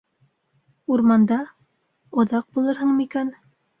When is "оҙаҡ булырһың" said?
2.25-2.99